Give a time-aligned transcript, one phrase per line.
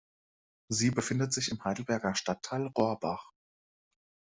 [0.67, 3.33] Sie befindet sich im Heidelberger Stadtteil Rohrbach.